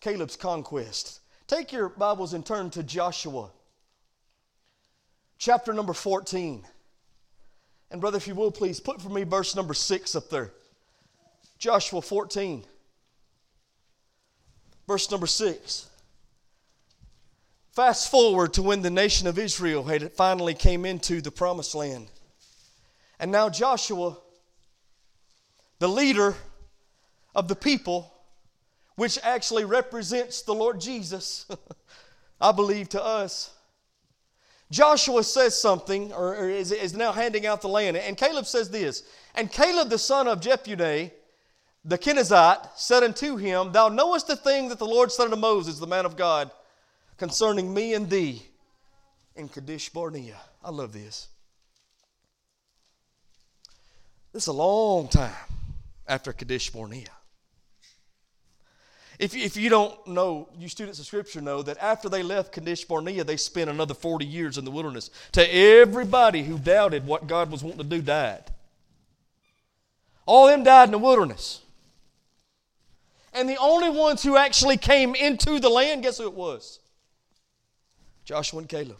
[0.00, 1.20] Caleb's conquest.
[1.46, 3.50] Take your Bibles and turn to Joshua,
[5.38, 6.64] chapter number 14.
[7.90, 10.52] And, brother, if you will, please put for me verse number 6 up there.
[11.58, 12.64] Joshua 14,
[14.86, 15.88] verse number 6.
[17.72, 22.08] Fast forward to when the nation of Israel had finally came into the promised land.
[23.18, 24.16] And now Joshua,
[25.78, 26.34] the leader
[27.34, 28.12] of the people,
[28.96, 31.46] which actually represents the Lord Jesus,
[32.40, 33.54] I believe to us.
[34.70, 37.96] Joshua says something, or, is, is now handing out the land.
[37.96, 41.10] And Caleb says this And Caleb, the son of Jephunneh,
[41.84, 45.78] the Kenizzite said unto him, Thou knowest the thing that the Lord said unto Moses,
[45.78, 46.50] the man of God,
[47.16, 48.42] concerning me and thee
[49.36, 50.36] in Kadesh Barnea.
[50.62, 51.28] I love this.
[54.32, 55.47] This is a long time
[56.08, 57.10] after Kadesh Barnea.
[59.18, 62.84] If, if you don't know, you students of Scripture know that after they left Kadesh
[62.84, 65.10] Barnea, they spent another 40 years in the wilderness.
[65.32, 68.44] To everybody who doubted what God was wanting to do, died.
[70.24, 71.62] All them died in the wilderness.
[73.32, 76.78] And the only ones who actually came into the land, guess who it was?
[78.24, 78.98] Joshua and Caleb.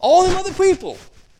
[0.00, 0.98] All them other people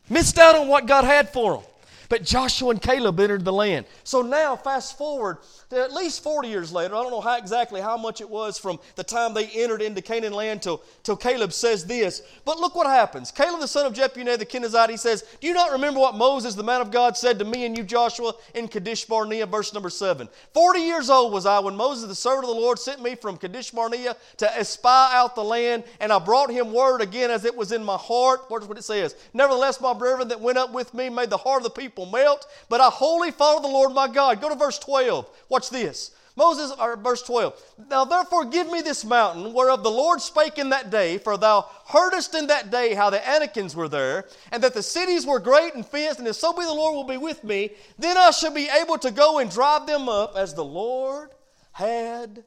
[0.09, 1.65] Missed out on what God had for them.
[2.09, 3.87] But Joshua and Caleb entered the land.
[4.05, 5.39] So now, fast forward
[5.71, 6.95] to at least 40 years later.
[6.95, 10.01] I don't know how exactly how much it was from the time they entered into
[10.01, 12.23] Canaan land till, till Caleb says this.
[12.45, 13.31] But look what happens.
[13.31, 16.55] Caleb, the son of Jephunneh the Kenizzite, he says, Do you not remember what Moses,
[16.55, 19.91] the man of God, said to me and you, Joshua, in Kadesh Barnea, verse number
[19.91, 20.29] 7?
[20.55, 23.37] 40 years old was I when Moses, the servant of the Lord, sent me from
[23.37, 27.57] Kadesh Barnea to espy out the land, and I brought him word again as it
[27.57, 28.43] was in my heart.
[28.49, 29.17] What's what it says?
[29.33, 32.47] Nevertheless, my brethren that went up with me made the heart of the people melt,
[32.69, 34.43] but I wholly follow the Lord my God.
[34.43, 35.31] Go to verse 12.
[35.49, 36.11] Watch this.
[36.37, 37.59] Moses, or verse 12.
[37.89, 41.67] Now therefore give me this mountain whereof the Lord spake in that day, for thou
[41.87, 45.75] heardest in that day how the Anakims were there, and that the cities were great
[45.75, 48.53] and fenced, and if so be the Lord will be with me, then I shall
[48.53, 51.31] be able to go and drive them up as the Lord
[51.73, 52.45] had.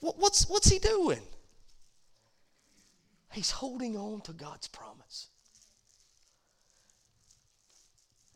[0.00, 1.20] What's, what's he doing?
[3.32, 5.28] He's holding on to God's promise.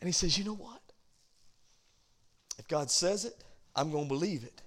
[0.01, 0.80] And he says, You know what?
[2.59, 3.42] If God says it,
[3.74, 4.62] I'm going to believe it.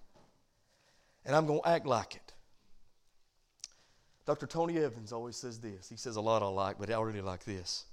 [1.25, 2.33] And I'm going to act like it.
[4.25, 4.45] Dr.
[4.45, 5.87] Tony Evans always says this.
[5.87, 7.85] He says a lot I like, but I really like this.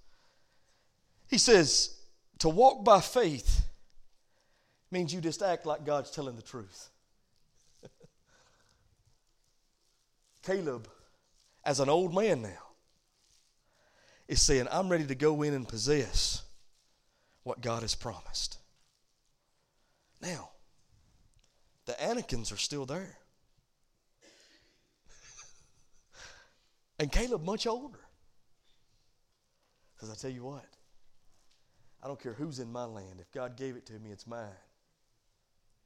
[1.28, 1.96] He says,
[2.40, 3.66] To walk by faith
[4.90, 6.88] means you just act like God's telling the truth.
[10.42, 10.88] Caleb
[11.64, 12.48] as an old man now,
[14.28, 16.42] is saying, I'm ready to go in and possess
[17.42, 18.58] what God has promised.
[20.20, 20.50] Now,
[21.86, 23.18] the Anakims are still there.
[26.98, 28.00] and Caleb much older.
[29.94, 30.64] Because I tell you what,
[32.02, 33.20] I don't care who's in my land.
[33.20, 34.48] If God gave it to me, it's mine.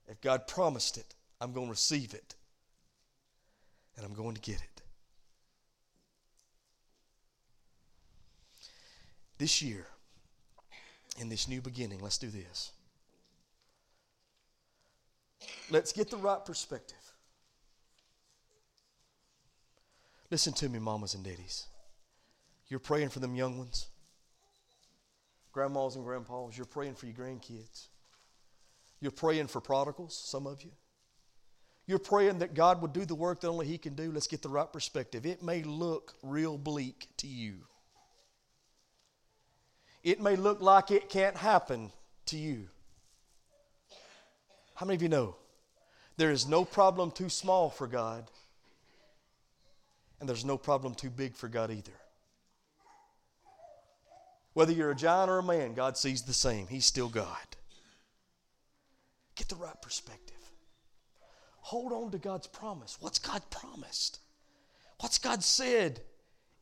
[0.08, 2.34] If God promised it, I'm going to receive it.
[3.96, 4.77] And I'm going to get it.
[9.38, 9.86] This year,
[11.18, 12.72] in this new beginning, let's do this.
[15.70, 16.96] Let's get the right perspective.
[20.30, 21.66] Listen to me, mamas and daddies.
[22.68, 23.86] You're praying for them young ones,
[25.52, 26.56] grandmas and grandpas.
[26.56, 27.86] You're praying for your grandkids.
[29.00, 30.72] You're praying for prodigals, some of you.
[31.86, 34.10] You're praying that God would do the work that only He can do.
[34.12, 35.24] Let's get the right perspective.
[35.24, 37.60] It may look real bleak to you.
[40.08, 41.92] It may look like it can't happen
[42.26, 42.68] to you.
[44.74, 45.36] How many of you know
[46.16, 48.24] there is no problem too small for God,
[50.18, 51.92] and there's no problem too big for God either?
[54.54, 56.66] Whether you're a giant or a man, God sees the same.
[56.68, 57.36] He's still God.
[59.36, 60.36] Get the right perspective.
[61.60, 62.96] Hold on to God's promise.
[62.98, 64.20] What's God promised?
[65.00, 66.00] What's God said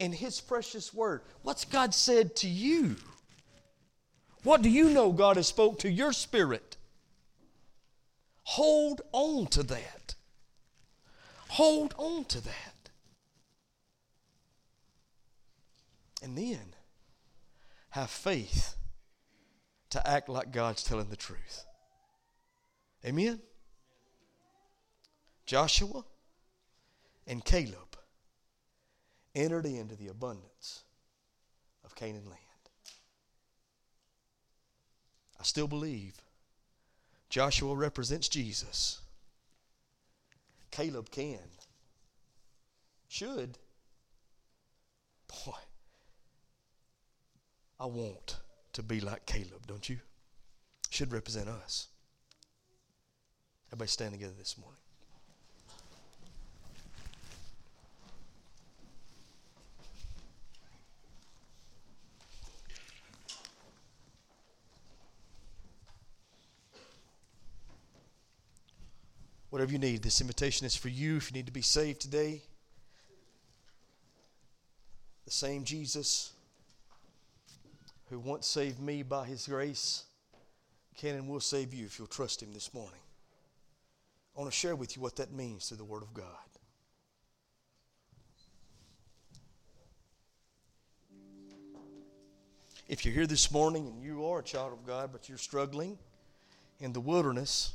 [0.00, 1.22] in His precious word?
[1.42, 2.96] What's God said to you?
[4.46, 6.76] What do you know God has spoke to your spirit?
[8.44, 10.14] Hold on to that.
[11.48, 12.90] Hold on to that.
[16.22, 16.76] And then
[17.90, 18.76] have faith
[19.90, 21.64] to act like God's telling the truth.
[23.04, 23.40] Amen?
[25.44, 26.04] Joshua
[27.26, 27.96] and Caleb
[29.34, 30.84] entered into the abundance
[31.84, 32.45] of Canaan land.
[35.38, 36.14] I still believe
[37.28, 39.00] Joshua represents Jesus.
[40.70, 41.38] Caleb can.
[43.08, 43.58] Should.
[45.28, 45.58] Boy,
[47.78, 48.36] I want
[48.72, 49.98] to be like Caleb, don't you?
[50.90, 51.88] Should represent us.
[53.68, 54.80] Everybody stand together this morning.
[69.56, 70.02] Whatever you need.
[70.02, 72.42] This invitation is for you if you need to be saved today.
[75.24, 76.32] The same Jesus
[78.10, 80.04] who once saved me by his grace
[80.94, 83.00] can and will save you if you'll trust him this morning.
[84.36, 86.26] I want to share with you what that means through the Word of God.
[92.90, 95.96] If you're here this morning and you are a child of God, but you're struggling
[96.78, 97.72] in the wilderness,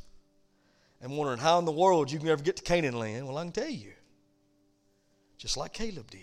[1.02, 3.43] and wondering how in the world you can ever get to Canaan land, well, I
[3.43, 3.93] can tell you.
[5.38, 6.22] Just like Caleb did.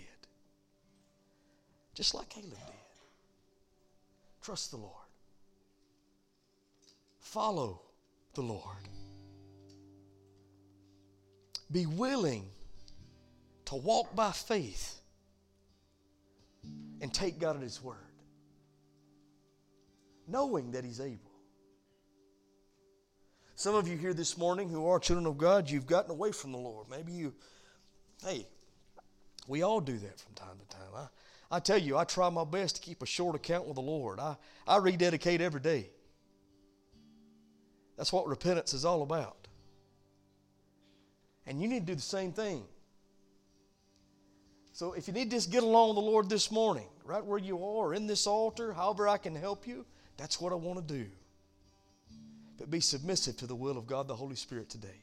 [1.93, 2.75] Just like Caleb did.
[4.41, 4.93] Trust the Lord.
[7.19, 7.81] Follow
[8.33, 8.87] the Lord.
[11.71, 12.45] be willing
[13.65, 14.99] to walk by faith
[17.01, 17.97] and take God at His word,
[20.27, 21.28] knowing that He's able.
[23.59, 26.53] Some of you here this morning who are children of God, you've gotten away from
[26.53, 26.87] the Lord.
[26.89, 27.33] Maybe you,
[28.25, 28.47] hey,
[29.49, 30.87] we all do that from time to time.
[30.95, 33.81] I, I tell you, I try my best to keep a short account with the
[33.81, 34.17] Lord.
[34.17, 35.89] I, I rededicate every day.
[37.97, 39.49] That's what repentance is all about.
[41.45, 42.63] And you need to do the same thing.
[44.71, 47.37] So if you need to just get along with the Lord this morning, right where
[47.37, 49.85] you are, in this altar, however I can help you,
[50.15, 51.09] that's what I want to do.
[52.59, 55.01] But be submissive to the will of God the Holy Spirit today.